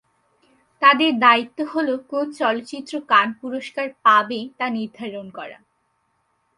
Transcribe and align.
তাদের 0.81 1.11
দায়িত্ব 1.19 1.57
হল 1.73 1.89
কোন 2.11 2.25
চলচ্চিত্র 2.33 2.93
কান 3.07 3.27
পুরস্কার 3.41 3.87
পাবে 4.03 4.39
তা 4.57 4.65
নির্ধারণ 4.69 5.27
করা। 5.29 5.57